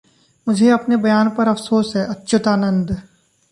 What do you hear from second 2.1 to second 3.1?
Achyutanand